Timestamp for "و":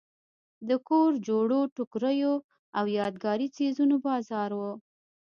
4.59-4.61